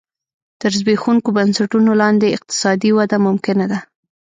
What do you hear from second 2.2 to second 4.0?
اقتصادي وده ممکنه ده.